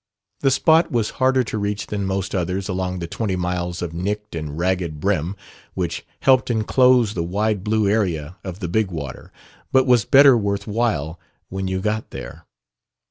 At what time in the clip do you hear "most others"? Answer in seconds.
2.07-2.67